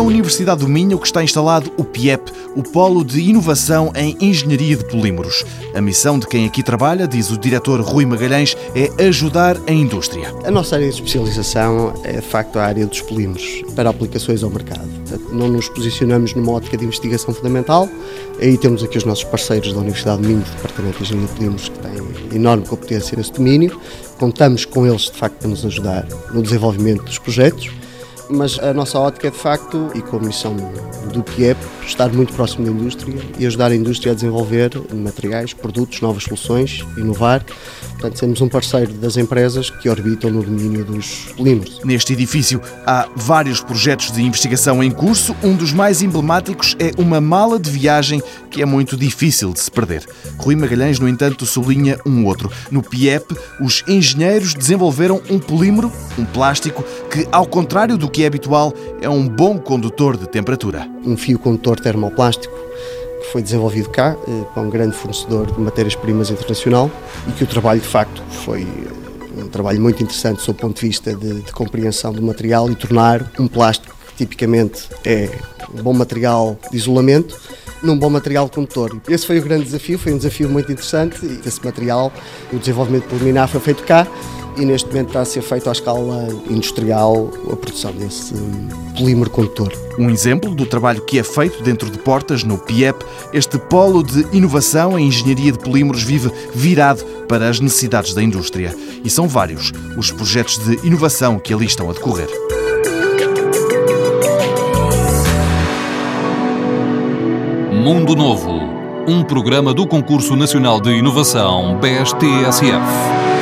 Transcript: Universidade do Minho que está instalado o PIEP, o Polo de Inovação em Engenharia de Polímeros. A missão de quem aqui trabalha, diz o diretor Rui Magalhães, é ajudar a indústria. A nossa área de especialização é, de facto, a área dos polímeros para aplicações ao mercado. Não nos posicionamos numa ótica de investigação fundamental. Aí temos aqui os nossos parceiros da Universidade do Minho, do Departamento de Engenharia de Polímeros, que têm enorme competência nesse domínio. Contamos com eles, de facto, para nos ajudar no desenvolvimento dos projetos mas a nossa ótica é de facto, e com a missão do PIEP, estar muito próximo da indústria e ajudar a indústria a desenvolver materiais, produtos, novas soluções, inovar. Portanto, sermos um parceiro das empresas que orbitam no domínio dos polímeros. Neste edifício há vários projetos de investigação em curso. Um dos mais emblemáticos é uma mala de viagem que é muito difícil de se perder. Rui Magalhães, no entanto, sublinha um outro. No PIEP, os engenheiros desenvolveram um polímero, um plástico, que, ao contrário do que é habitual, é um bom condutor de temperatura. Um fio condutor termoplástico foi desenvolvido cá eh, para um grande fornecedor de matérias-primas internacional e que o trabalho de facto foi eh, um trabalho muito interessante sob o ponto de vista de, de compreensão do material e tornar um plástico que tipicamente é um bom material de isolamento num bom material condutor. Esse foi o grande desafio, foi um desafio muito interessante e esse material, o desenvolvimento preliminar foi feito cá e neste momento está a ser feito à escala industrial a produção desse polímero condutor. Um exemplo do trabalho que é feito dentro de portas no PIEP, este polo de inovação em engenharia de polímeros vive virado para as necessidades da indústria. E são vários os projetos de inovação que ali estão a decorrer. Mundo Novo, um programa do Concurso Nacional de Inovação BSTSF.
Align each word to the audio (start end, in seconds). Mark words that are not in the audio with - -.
Universidade 0.00 0.60
do 0.60 0.68
Minho 0.68 0.98
que 0.98 1.06
está 1.06 1.22
instalado 1.22 1.72
o 1.76 1.84
PIEP, 1.84 2.30
o 2.54 2.62
Polo 2.62 3.04
de 3.04 3.20
Inovação 3.20 3.92
em 3.94 4.16
Engenharia 4.20 4.76
de 4.76 4.84
Polímeros. 4.84 5.44
A 5.74 5.80
missão 5.80 6.18
de 6.18 6.26
quem 6.26 6.46
aqui 6.46 6.62
trabalha, 6.62 7.06
diz 7.06 7.30
o 7.30 7.38
diretor 7.38 7.80
Rui 7.80 8.04
Magalhães, 8.04 8.56
é 8.74 9.06
ajudar 9.06 9.56
a 9.66 9.72
indústria. 9.72 10.34
A 10.44 10.50
nossa 10.50 10.76
área 10.76 10.88
de 10.88 10.94
especialização 10.94 11.94
é, 12.04 12.12
de 12.12 12.26
facto, 12.26 12.58
a 12.58 12.64
área 12.64 12.86
dos 12.86 13.00
polímeros 13.00 13.62
para 13.74 13.90
aplicações 13.90 14.42
ao 14.42 14.50
mercado. 14.50 14.88
Não 15.32 15.48
nos 15.48 15.68
posicionamos 15.68 16.34
numa 16.34 16.52
ótica 16.52 16.76
de 16.76 16.84
investigação 16.84 17.34
fundamental. 17.34 17.88
Aí 18.40 18.56
temos 18.58 18.82
aqui 18.82 18.98
os 18.98 19.04
nossos 19.04 19.24
parceiros 19.24 19.72
da 19.72 19.80
Universidade 19.80 20.22
do 20.22 20.28
Minho, 20.28 20.40
do 20.40 20.50
Departamento 20.50 20.98
de 20.98 21.04
Engenharia 21.04 21.28
de 21.28 21.34
Polímeros, 21.34 21.68
que 21.68 21.78
têm 21.78 22.36
enorme 22.36 22.66
competência 22.66 23.16
nesse 23.16 23.32
domínio. 23.32 23.80
Contamos 24.18 24.64
com 24.64 24.86
eles, 24.86 25.02
de 25.02 25.12
facto, 25.12 25.36
para 25.38 25.48
nos 25.48 25.64
ajudar 25.64 26.06
no 26.32 26.42
desenvolvimento 26.42 27.02
dos 27.04 27.18
projetos 27.18 27.70
mas 28.30 28.58
a 28.58 28.72
nossa 28.72 28.98
ótica 28.98 29.28
é 29.28 29.30
de 29.30 29.36
facto, 29.36 29.90
e 29.94 30.02
com 30.02 30.16
a 30.16 30.20
missão 30.20 30.54
do 31.12 31.22
PIEP, 31.22 31.58
estar 31.86 32.12
muito 32.12 32.32
próximo 32.32 32.66
da 32.66 32.70
indústria 32.70 33.14
e 33.38 33.46
ajudar 33.46 33.70
a 33.70 33.74
indústria 33.74 34.12
a 34.12 34.14
desenvolver 34.14 34.70
materiais, 34.92 35.52
produtos, 35.52 36.00
novas 36.00 36.24
soluções, 36.24 36.84
inovar. 36.96 37.44
Portanto, 37.98 38.16
sermos 38.16 38.40
um 38.40 38.48
parceiro 38.48 38.92
das 38.92 39.16
empresas 39.16 39.70
que 39.70 39.88
orbitam 39.88 40.30
no 40.30 40.40
domínio 40.40 40.84
dos 40.84 41.32
polímeros. 41.36 41.80
Neste 41.84 42.12
edifício 42.12 42.62
há 42.86 43.08
vários 43.16 43.60
projetos 43.60 44.12
de 44.12 44.22
investigação 44.22 44.80
em 44.84 44.88
curso. 44.88 45.34
Um 45.42 45.56
dos 45.56 45.72
mais 45.72 46.00
emblemáticos 46.00 46.76
é 46.78 46.92
uma 46.96 47.20
mala 47.20 47.58
de 47.58 47.68
viagem 47.68 48.22
que 48.52 48.62
é 48.62 48.64
muito 48.64 48.96
difícil 48.96 49.52
de 49.52 49.58
se 49.58 49.68
perder. 49.68 50.06
Rui 50.38 50.54
Magalhães, 50.54 51.00
no 51.00 51.08
entanto, 51.08 51.44
sublinha 51.44 51.98
um 52.06 52.24
outro. 52.24 52.52
No 52.70 52.84
PIEP, 52.84 53.36
os 53.60 53.82
engenheiros 53.88 54.54
desenvolveram 54.54 55.20
um 55.28 55.40
polímero, 55.40 55.90
um 56.16 56.24
plástico, 56.24 56.84
que, 57.10 57.26
ao 57.32 57.46
contrário 57.46 57.98
do 57.98 58.08
que 58.08 58.22
é 58.22 58.28
habitual, 58.28 58.72
é 59.02 59.08
um 59.08 59.26
bom 59.26 59.58
condutor 59.58 60.16
de 60.16 60.28
temperatura. 60.28 60.88
Um 61.04 61.16
fio 61.16 61.36
condutor 61.36 61.80
termoplástico 61.80 62.54
foi 63.32 63.42
desenvolvido 63.42 63.90
cá 63.90 64.16
eh, 64.26 64.44
para 64.54 64.62
um 64.62 64.70
grande 64.70 64.96
fornecedor 64.96 65.50
de 65.50 65.60
matérias-primas 65.60 66.30
internacional 66.30 66.90
e 67.26 67.32
que 67.32 67.44
o 67.44 67.46
trabalho 67.46 67.80
de 67.80 67.86
facto 67.86 68.22
foi 68.44 68.62
eh, 68.62 69.42
um 69.42 69.48
trabalho 69.48 69.80
muito 69.80 70.02
interessante 70.02 70.42
sob 70.42 70.58
o 70.58 70.60
ponto 70.60 70.80
de 70.80 70.86
vista 70.86 71.14
de, 71.14 71.42
de 71.42 71.52
compreensão 71.52 72.12
do 72.12 72.22
material 72.22 72.70
e 72.70 72.74
tornar 72.74 73.30
um 73.38 73.46
plástico 73.46 73.94
que 74.08 74.24
tipicamente 74.24 74.88
é 75.04 75.30
um 75.72 75.82
bom 75.82 75.92
material 75.92 76.58
de 76.70 76.76
isolamento 76.76 77.38
num 77.82 77.96
bom 77.96 78.10
material 78.10 78.48
condutor. 78.48 79.00
Esse 79.08 79.26
foi 79.26 79.38
o 79.38 79.42
grande 79.42 79.64
desafio, 79.64 79.98
foi 79.98 80.12
um 80.12 80.16
desafio 80.16 80.48
muito 80.48 80.72
interessante 80.72 81.24
e 81.24 81.40
esse 81.46 81.64
material, 81.64 82.12
o 82.52 82.58
desenvolvimento 82.58 83.04
preliminar 83.04 83.48
foi 83.48 83.60
feito 83.60 83.84
cá 83.84 84.06
e 84.58 84.64
neste 84.64 84.88
momento 84.88 85.08
está 85.08 85.20
a 85.20 85.24
ser 85.24 85.42
feito 85.42 85.68
à 85.68 85.72
escala 85.72 86.28
industrial 86.50 87.30
a 87.50 87.56
produção 87.56 87.92
desse 87.92 88.34
polímero 88.96 89.30
condutor. 89.30 89.72
Um 89.98 90.10
exemplo 90.10 90.54
do 90.54 90.66
trabalho 90.66 91.00
que 91.02 91.18
é 91.18 91.22
feito 91.22 91.62
dentro 91.62 91.88
de 91.88 91.98
portas 91.98 92.42
no 92.42 92.58
PIEP, 92.58 93.04
este 93.32 93.58
polo 93.58 94.02
de 94.02 94.26
inovação 94.36 94.98
em 94.98 95.06
engenharia 95.06 95.52
de 95.52 95.58
polímeros 95.58 96.02
vive 96.02 96.30
virado 96.54 97.04
para 97.28 97.48
as 97.48 97.60
necessidades 97.60 98.14
da 98.14 98.22
indústria. 98.22 98.74
E 99.04 99.08
são 99.08 99.28
vários 99.28 99.72
os 99.96 100.10
projetos 100.10 100.58
de 100.58 100.86
inovação 100.86 101.38
que 101.38 101.54
ali 101.54 101.66
estão 101.66 101.88
a 101.88 101.92
decorrer. 101.92 102.28
Mundo 107.72 108.14
Novo, 108.16 108.60
um 109.06 109.22
programa 109.22 109.72
do 109.72 109.86
Concurso 109.86 110.36
Nacional 110.36 110.80
de 110.80 110.90
Inovação 110.90 111.78
BSTSF. 111.78 113.37